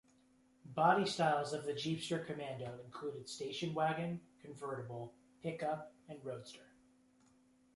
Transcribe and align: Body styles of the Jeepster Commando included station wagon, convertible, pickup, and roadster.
Body 0.65 1.05
styles 1.05 1.53
of 1.53 1.63
the 1.63 1.73
Jeepster 1.73 2.25
Commando 2.25 2.79
included 2.83 3.29
station 3.29 3.75
wagon, 3.75 4.19
convertible, 4.41 5.13
pickup, 5.43 5.93
and 6.09 6.17
roadster. 6.25 6.65